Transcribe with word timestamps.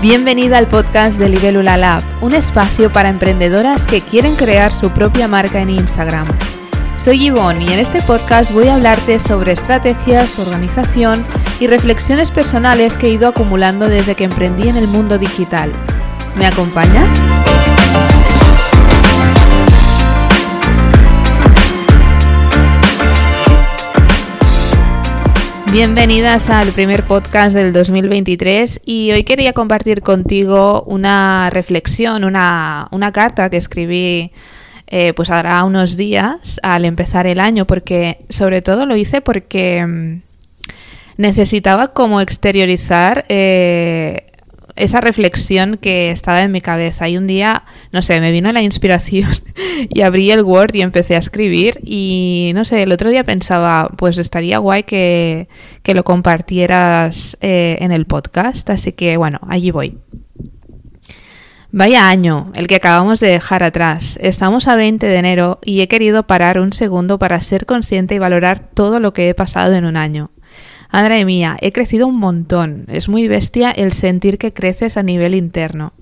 Bienvenida 0.00 0.58
al 0.58 0.68
podcast 0.68 1.18
de 1.18 1.28
Libélula 1.28 1.76
Lab, 1.76 2.04
un 2.20 2.32
espacio 2.32 2.92
para 2.92 3.08
emprendedoras 3.08 3.82
que 3.82 4.00
quieren 4.00 4.36
crear 4.36 4.70
su 4.70 4.90
propia 4.90 5.26
marca 5.26 5.60
en 5.60 5.70
Instagram. 5.70 6.28
Soy 7.02 7.18
Yvonne 7.24 7.64
y 7.64 7.72
en 7.72 7.80
este 7.80 8.00
podcast 8.02 8.52
voy 8.52 8.68
a 8.68 8.76
hablarte 8.76 9.18
sobre 9.18 9.50
estrategias, 9.50 10.38
organización 10.38 11.26
y 11.58 11.66
reflexiones 11.66 12.30
personales 12.30 12.96
que 12.96 13.08
he 13.08 13.10
ido 13.10 13.26
acumulando 13.26 13.88
desde 13.88 14.14
que 14.14 14.22
emprendí 14.22 14.68
en 14.68 14.76
el 14.76 14.86
mundo 14.86 15.18
digital. 15.18 15.72
¿Me 16.36 16.46
acompañas? 16.46 17.08
Bienvenidas 25.70 26.48
al 26.48 26.72
primer 26.72 27.06
podcast 27.06 27.54
del 27.54 27.74
2023 27.74 28.80
y 28.86 29.12
hoy 29.12 29.22
quería 29.22 29.52
compartir 29.52 30.00
contigo 30.00 30.82
una 30.86 31.50
reflexión, 31.50 32.24
una, 32.24 32.88
carta 33.12 33.50
que 33.50 33.58
escribí 33.58 34.32
eh, 34.86 35.12
pues 35.14 35.28
hará 35.28 35.62
unos 35.64 35.98
días 35.98 36.58
al 36.62 36.86
empezar 36.86 37.26
el 37.26 37.38
año 37.38 37.66
porque 37.66 38.24
sobre 38.30 38.62
todo 38.62 38.86
lo 38.86 38.96
hice 38.96 39.20
porque 39.20 39.84
mm, 39.86 40.22
necesitaba 41.18 41.88
como 41.88 42.22
exteriorizar 42.22 43.26
eh, 43.28 44.24
esa 44.78 45.00
reflexión 45.00 45.76
que 45.76 46.10
estaba 46.10 46.42
en 46.42 46.52
mi 46.52 46.60
cabeza. 46.60 47.08
Y 47.08 47.16
un 47.16 47.26
día, 47.26 47.64
no 47.92 48.02
sé, 48.02 48.20
me 48.20 48.32
vino 48.32 48.50
la 48.52 48.62
inspiración 48.62 49.30
y 49.88 50.00
abrí 50.02 50.30
el 50.30 50.42
Word 50.42 50.74
y 50.74 50.82
empecé 50.82 51.16
a 51.16 51.18
escribir. 51.18 51.80
Y 51.84 52.52
no 52.54 52.64
sé, 52.64 52.82
el 52.82 52.92
otro 52.92 53.10
día 53.10 53.24
pensaba, 53.24 53.90
pues 53.96 54.18
estaría 54.18 54.58
guay 54.58 54.84
que, 54.84 55.48
lo 55.84 56.04
compartieras 56.04 57.36
eh, 57.40 57.78
en 57.80 57.92
el 57.92 58.06
podcast. 58.06 58.68
Así 58.70 58.92
que 58.92 59.16
bueno, 59.16 59.40
allí 59.48 59.70
voy. 59.70 59.98
Vaya 61.70 62.08
año, 62.08 62.50
el 62.54 62.66
que 62.66 62.76
acabamos 62.76 63.20
de 63.20 63.28
dejar 63.28 63.62
atrás. 63.62 64.18
Estamos 64.22 64.68
a 64.68 64.74
20 64.74 65.06
de 65.06 65.16
enero 65.16 65.58
y 65.62 65.82
he 65.82 65.88
querido 65.88 66.26
parar 66.26 66.58
un 66.58 66.72
segundo 66.72 67.18
para 67.18 67.38
ser 67.42 67.66
consciente 67.66 68.14
y 68.14 68.18
valorar 68.18 68.70
todo 68.72 69.00
lo 69.00 69.12
que 69.12 69.28
he 69.28 69.34
pasado 69.34 69.74
en 69.74 69.84
un 69.84 69.98
año. 69.98 70.30
Madre 70.90 71.24
mía, 71.24 71.56
he 71.60 71.72
crecido 71.72 72.06
un 72.06 72.16
montón. 72.16 72.84
Es 72.88 73.08
muy 73.08 73.28
bestia 73.28 73.70
el 73.70 73.92
sentir 73.92 74.38
que 74.38 74.52
creces 74.52 74.96
a 74.96 75.02
nivel 75.02 75.34
interno. 75.34 75.92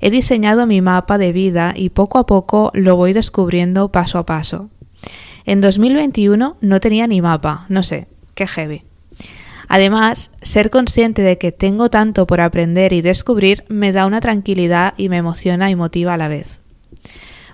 He 0.00 0.10
diseñado 0.10 0.66
mi 0.66 0.80
mapa 0.80 1.18
de 1.18 1.32
vida 1.32 1.74
y 1.76 1.90
poco 1.90 2.18
a 2.18 2.26
poco 2.26 2.70
lo 2.74 2.96
voy 2.96 3.12
descubriendo 3.12 3.90
paso 3.90 4.18
a 4.18 4.26
paso. 4.26 4.70
En 5.44 5.60
2021 5.60 6.56
no 6.60 6.80
tenía 6.80 7.06
ni 7.06 7.20
mapa, 7.20 7.66
no 7.68 7.82
sé, 7.82 8.06
qué 8.34 8.46
heavy. 8.46 8.82
Además, 9.68 10.30
ser 10.40 10.70
consciente 10.70 11.22
de 11.22 11.36
que 11.36 11.52
tengo 11.52 11.90
tanto 11.90 12.26
por 12.26 12.40
aprender 12.40 12.92
y 12.92 13.02
descubrir 13.02 13.64
me 13.68 13.92
da 13.92 14.06
una 14.06 14.20
tranquilidad 14.20 14.94
y 14.96 15.08
me 15.08 15.18
emociona 15.18 15.70
y 15.70 15.76
motiva 15.76 16.14
a 16.14 16.16
la 16.16 16.28
vez. 16.28 16.60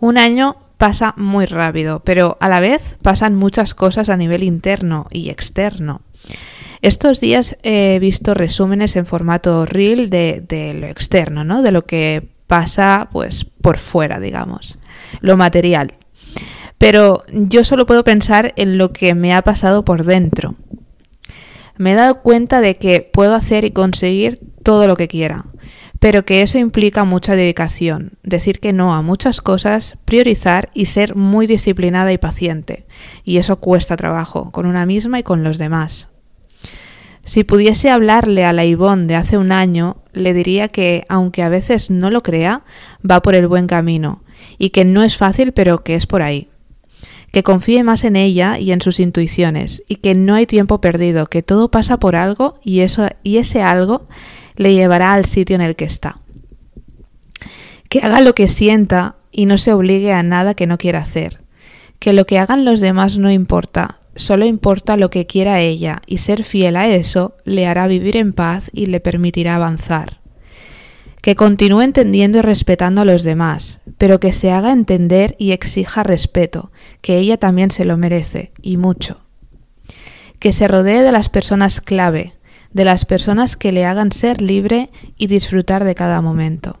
Un 0.00 0.16
año 0.16 0.56
pasa 0.78 1.12
muy 1.16 1.44
rápido, 1.44 2.00
pero 2.04 2.38
a 2.40 2.48
la 2.48 2.60
vez 2.60 2.96
pasan 3.02 3.34
muchas 3.34 3.74
cosas 3.74 4.08
a 4.08 4.16
nivel 4.16 4.42
interno 4.42 5.06
y 5.10 5.28
externo. 5.28 6.00
Estos 6.80 7.20
días 7.20 7.56
he 7.62 7.98
visto 8.00 8.34
resúmenes 8.34 8.94
en 8.96 9.06
formato 9.06 9.66
reel 9.66 10.10
de, 10.10 10.76
lo 10.78 10.86
externo, 10.86 11.44
¿no? 11.44 11.62
De 11.62 11.72
lo 11.72 11.86
que 11.86 12.28
pasa 12.46 13.08
pues 13.10 13.44
por 13.44 13.78
fuera, 13.78 14.20
digamos, 14.20 14.78
lo 15.20 15.36
material. 15.36 15.94
Pero 16.78 17.24
yo 17.32 17.64
solo 17.64 17.86
puedo 17.86 18.04
pensar 18.04 18.52
en 18.56 18.78
lo 18.78 18.92
que 18.92 19.14
me 19.14 19.34
ha 19.34 19.42
pasado 19.42 19.84
por 19.84 20.04
dentro. 20.04 20.54
Me 21.76 21.92
he 21.92 21.96
dado 21.96 22.22
cuenta 22.22 22.60
de 22.60 22.76
que 22.76 23.00
puedo 23.00 23.34
hacer 23.34 23.64
y 23.64 23.72
conseguir 23.72 24.38
todo 24.62 24.86
lo 24.86 24.96
que 24.96 25.08
quiera, 25.08 25.46
pero 25.98 26.24
que 26.24 26.42
eso 26.42 26.58
implica 26.58 27.04
mucha 27.04 27.34
dedicación, 27.34 28.18
decir 28.22 28.60
que 28.60 28.72
no 28.72 28.94
a 28.94 29.02
muchas 29.02 29.40
cosas, 29.40 29.96
priorizar 30.04 30.70
y 30.74 30.86
ser 30.86 31.16
muy 31.16 31.46
disciplinada 31.46 32.12
y 32.12 32.18
paciente. 32.18 32.86
Y 33.24 33.38
eso 33.38 33.56
cuesta 33.56 33.96
trabajo, 33.96 34.52
con 34.52 34.66
una 34.66 34.86
misma 34.86 35.18
y 35.18 35.22
con 35.24 35.42
los 35.42 35.58
demás. 35.58 36.08
Si 37.28 37.44
pudiese 37.44 37.90
hablarle 37.90 38.46
a 38.46 38.54
la 38.54 38.64
Ivonne 38.64 39.06
de 39.06 39.14
hace 39.14 39.36
un 39.36 39.52
año, 39.52 39.98
le 40.14 40.32
diría 40.32 40.68
que, 40.68 41.04
aunque 41.10 41.42
a 41.42 41.50
veces 41.50 41.90
no 41.90 42.08
lo 42.08 42.22
crea, 42.22 42.62
va 43.08 43.20
por 43.20 43.34
el 43.34 43.46
buen 43.46 43.66
camino, 43.66 44.22
y 44.56 44.70
que 44.70 44.86
no 44.86 45.02
es 45.02 45.18
fácil, 45.18 45.52
pero 45.52 45.84
que 45.84 45.94
es 45.94 46.06
por 46.06 46.22
ahí. 46.22 46.48
Que 47.30 47.42
confíe 47.42 47.84
más 47.84 48.04
en 48.04 48.16
ella 48.16 48.58
y 48.58 48.72
en 48.72 48.80
sus 48.80 48.98
intuiciones, 48.98 49.82
y 49.88 49.96
que 49.96 50.14
no 50.14 50.36
hay 50.36 50.46
tiempo 50.46 50.80
perdido, 50.80 51.26
que 51.26 51.42
todo 51.42 51.70
pasa 51.70 51.98
por 51.98 52.16
algo 52.16 52.58
y 52.64 52.80
eso 52.80 53.06
y 53.22 53.36
ese 53.36 53.60
algo 53.60 54.08
le 54.56 54.72
llevará 54.72 55.12
al 55.12 55.26
sitio 55.26 55.54
en 55.54 55.60
el 55.60 55.76
que 55.76 55.84
está. 55.84 56.20
Que 57.90 58.00
haga 58.00 58.22
lo 58.22 58.34
que 58.34 58.48
sienta 58.48 59.16
y 59.32 59.44
no 59.44 59.58
se 59.58 59.74
obligue 59.74 60.14
a 60.14 60.22
nada 60.22 60.54
que 60.54 60.66
no 60.66 60.78
quiera 60.78 61.00
hacer. 61.00 61.42
Que 61.98 62.14
lo 62.14 62.24
que 62.24 62.38
hagan 62.38 62.64
los 62.64 62.80
demás 62.80 63.18
no 63.18 63.30
importa, 63.30 63.97
solo 64.18 64.44
importa 64.44 64.96
lo 64.96 65.10
que 65.10 65.26
quiera 65.26 65.60
ella 65.60 66.02
y 66.06 66.18
ser 66.18 66.44
fiel 66.44 66.76
a 66.76 66.88
eso 66.88 67.36
le 67.44 67.66
hará 67.66 67.86
vivir 67.86 68.16
en 68.16 68.32
paz 68.32 68.70
y 68.74 68.86
le 68.86 69.00
permitirá 69.00 69.54
avanzar. 69.54 70.20
Que 71.22 71.36
continúe 71.36 71.82
entendiendo 71.82 72.38
y 72.38 72.42
respetando 72.42 73.00
a 73.00 73.04
los 73.04 73.22
demás, 73.22 73.78
pero 73.96 74.20
que 74.20 74.32
se 74.32 74.50
haga 74.50 74.72
entender 74.72 75.36
y 75.38 75.52
exija 75.52 76.02
respeto, 76.02 76.70
que 77.00 77.18
ella 77.18 77.36
también 77.36 77.70
se 77.70 77.84
lo 77.84 77.96
merece, 77.96 78.52
y 78.60 78.76
mucho. 78.76 79.20
Que 80.38 80.52
se 80.52 80.68
rodee 80.68 81.02
de 81.02 81.12
las 81.12 81.28
personas 81.28 81.80
clave, 81.80 82.34
de 82.72 82.84
las 82.84 83.04
personas 83.04 83.56
que 83.56 83.72
le 83.72 83.84
hagan 83.84 84.12
ser 84.12 84.40
libre 84.40 84.90
y 85.16 85.26
disfrutar 85.26 85.84
de 85.84 85.94
cada 85.94 86.20
momento. 86.20 86.80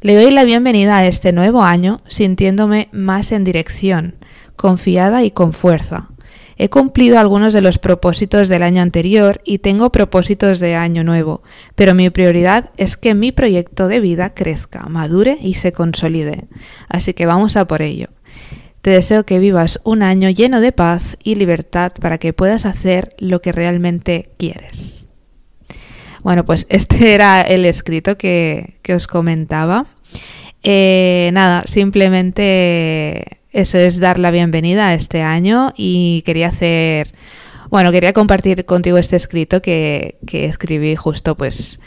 Le 0.00 0.14
doy 0.14 0.30
la 0.30 0.44
bienvenida 0.44 0.98
a 0.98 1.06
este 1.06 1.32
nuevo 1.32 1.62
año 1.62 2.00
sintiéndome 2.08 2.88
más 2.92 3.32
en 3.32 3.44
dirección, 3.44 4.16
confiada 4.56 5.24
y 5.24 5.30
con 5.30 5.52
fuerza. 5.52 6.10
He 6.56 6.68
cumplido 6.68 7.18
algunos 7.18 7.52
de 7.52 7.60
los 7.60 7.78
propósitos 7.78 8.48
del 8.48 8.62
año 8.62 8.82
anterior 8.82 9.40
y 9.44 9.58
tengo 9.58 9.90
propósitos 9.90 10.60
de 10.60 10.74
año 10.74 11.02
nuevo, 11.02 11.42
pero 11.74 11.94
mi 11.94 12.10
prioridad 12.10 12.70
es 12.76 12.96
que 12.96 13.14
mi 13.14 13.32
proyecto 13.32 13.88
de 13.88 14.00
vida 14.00 14.34
crezca, 14.34 14.86
madure 14.88 15.38
y 15.40 15.54
se 15.54 15.72
consolide. 15.72 16.44
Así 16.88 17.14
que 17.14 17.26
vamos 17.26 17.56
a 17.56 17.66
por 17.66 17.82
ello. 17.82 18.08
Te 18.82 18.90
deseo 18.90 19.24
que 19.24 19.38
vivas 19.38 19.80
un 19.82 20.02
año 20.02 20.28
lleno 20.28 20.60
de 20.60 20.70
paz 20.70 21.16
y 21.24 21.36
libertad 21.36 21.92
para 21.98 22.18
que 22.18 22.34
puedas 22.34 22.66
hacer 22.66 23.14
lo 23.18 23.40
que 23.40 23.50
realmente 23.50 24.30
quieres. 24.36 25.03
Bueno, 26.24 26.44
pues 26.46 26.66
este 26.70 27.14
era 27.14 27.42
el 27.42 27.66
escrito 27.66 28.16
que, 28.18 28.80
os 28.92 29.06
comentaba. 29.06 29.86
Eh, 30.64 31.30
nada, 31.32 31.62
simplemente 31.66 33.40
eso 33.52 33.78
es 33.78 34.00
dar 34.00 34.18
la 34.18 34.30
bienvenida 34.30 34.88
a 34.88 34.94
este 34.94 35.20
año 35.20 35.74
y 35.76 36.22
quería 36.22 36.48
hacer, 36.48 37.14
bueno, 37.68 37.92
quería 37.92 38.14
compartir 38.14 38.64
contigo 38.64 38.96
este 38.96 39.16
escrito 39.16 39.60
que, 39.60 40.16
escribí 40.32 40.96
justo 40.96 41.36
pues 41.36 41.78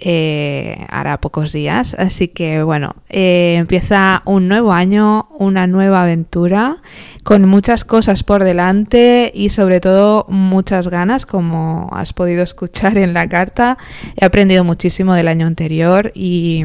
eh, 0.00 0.86
hará 0.88 1.20
pocos 1.20 1.52
días. 1.52 1.94
Así 1.98 2.28
que 2.28 2.62
bueno, 2.62 2.96
eh, 3.08 3.56
empieza 3.58 4.22
un 4.24 4.48
nuevo 4.48 4.72
año, 4.72 5.28
una 5.38 5.66
nueva 5.66 6.02
aventura, 6.02 6.78
con 7.24 7.48
muchas 7.48 7.84
cosas 7.84 8.22
por 8.22 8.44
delante 8.44 9.30
y 9.34 9.50
sobre 9.50 9.80
todo 9.80 10.26
muchas 10.28 10.88
ganas, 10.88 11.26
como 11.26 11.88
has 11.92 12.12
podido 12.12 12.42
escuchar 12.42 12.96
en 12.96 13.14
la 13.14 13.28
carta. 13.28 13.78
He 14.16 14.24
aprendido 14.24 14.64
muchísimo 14.64 15.14
del 15.14 15.28
año 15.28 15.46
anterior 15.46 16.12
y 16.14 16.64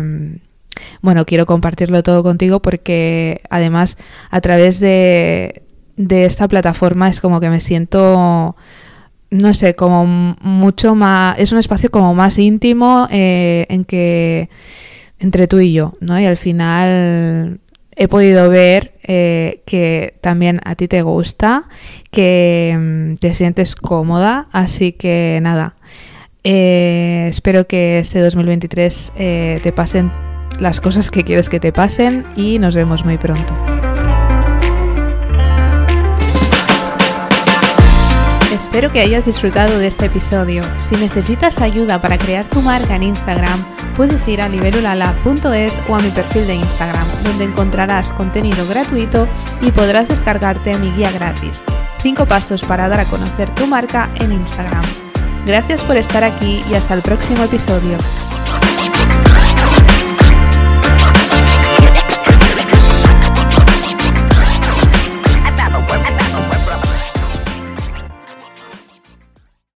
bueno, 1.02 1.26
quiero 1.26 1.46
compartirlo 1.46 2.04
todo 2.04 2.24
contigo 2.24 2.62
porque 2.62 3.42
además 3.50 3.98
a 4.30 4.42
través 4.42 4.80
de, 4.80 5.64
esta 5.98 6.48
plataforma 6.48 7.10
es 7.10 7.22
como 7.22 7.40
que 7.40 7.50
me 7.50 7.62
siento 7.62 8.56
no 9.34 9.54
sé, 9.54 9.76
como 9.76 10.06
mucho 10.06 10.96
más, 10.96 11.40
es 11.40 11.52
un 11.52 11.58
espacio 11.58 11.90
como 11.90 12.14
más 12.14 12.38
íntimo 12.38 13.08
eh, 13.12 13.66
en 13.70 13.84
que 13.84 14.50
entre 15.20 15.48
tú 15.48 15.60
y 15.60 15.74
yo, 15.74 15.96
¿no? 16.02 16.20
Y 16.20 16.26
al 16.26 16.38
final 16.38 17.60
he 17.96 18.08
podido 18.08 18.50
ver 18.50 18.94
eh, 19.04 19.62
que 19.66 20.16
también 20.22 20.62
a 20.66 20.76
ti 20.76 20.88
te 20.88 21.02
gusta, 21.02 21.64
que 22.12 22.76
mm, 22.78 23.16
te 23.16 23.34
sientes 23.34 23.76
cómoda, 23.76 24.48
así 24.52 24.92
que 24.92 25.40
nada, 25.42 25.76
eh, 26.44 27.28
espero 27.30 27.66
que 27.68 28.00
este 28.00 28.20
2023 28.20 29.14
te 29.16 29.74
pasen 29.76 30.12
las 30.60 30.80
cosas 30.80 31.10
que 31.10 31.24
quieres 31.24 31.50
que 31.50 31.60
te 31.60 31.72
pasen 31.72 32.26
y 32.36 32.60
nos 32.60 32.76
vemos 32.76 33.04
muy 33.04 33.18
pronto. 33.18 33.73
Espero 38.74 38.92
que 38.92 39.02
hayas 39.02 39.24
disfrutado 39.24 39.78
de 39.78 39.86
este 39.86 40.08
episodio. 40.08 40.64
Si 40.80 40.96
necesitas 40.96 41.62
ayuda 41.62 42.02
para 42.02 42.18
crear 42.18 42.44
tu 42.46 42.60
marca 42.60 42.96
en 42.96 43.04
Instagram, 43.04 43.64
puedes 43.96 44.28
ir 44.28 44.42
a 44.42 44.50
liberulala.es 44.50 45.78
o 45.88 45.96
a 45.96 46.00
mi 46.00 46.10
perfil 46.10 46.48
de 46.48 46.56
Instagram, 46.56 47.06
donde 47.24 47.44
encontrarás 47.44 48.12
contenido 48.14 48.68
gratuito 48.68 49.28
y 49.62 49.70
podrás 49.70 50.08
descargarte 50.08 50.76
mi 50.80 50.92
guía 50.92 51.12
gratis. 51.12 51.62
5 52.02 52.26
pasos 52.26 52.64
para 52.64 52.90
dar 52.90 53.02
a 53.02 53.06
conocer 53.06 53.48
tu 53.52 53.68
marca 53.68 54.10
en 54.16 54.32
Instagram. 54.32 54.84
Gracias 55.46 55.84
por 55.84 55.98
estar 55.98 56.24
aquí 56.24 56.64
y 56.68 56.74
hasta 56.74 56.96
el 56.96 57.04
próximo 57.04 57.44
episodio. 57.44 57.96